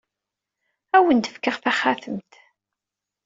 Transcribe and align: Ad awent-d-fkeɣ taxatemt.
Ad 0.95 0.97
awent-d-fkeɣ 1.01 1.55
taxatemt. 1.63 2.31